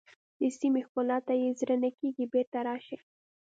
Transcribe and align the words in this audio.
د 0.39 0.41
سیمې 0.57 0.81
ښکلا 0.87 1.17
ته 1.27 1.33
یې 1.41 1.49
زړه 1.59 1.75
نه 1.83 1.89
کېږي 1.97 2.25
بېرته 2.33 2.57
راشئ. 2.67 2.97